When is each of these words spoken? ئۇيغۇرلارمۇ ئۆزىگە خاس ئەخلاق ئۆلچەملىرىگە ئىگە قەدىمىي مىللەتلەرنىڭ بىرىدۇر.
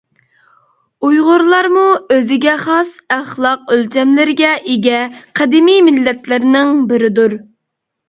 ئۇيغۇرلارمۇ 1.09 1.83
ئۆزىگە 2.15 2.57
خاس 2.65 2.91
ئەخلاق 3.17 3.71
ئۆلچەملىرىگە 3.77 4.57
ئىگە 4.75 5.05
قەدىمىي 5.43 5.89
مىللەتلەرنىڭ 5.93 6.77
بىرىدۇر. 6.93 7.43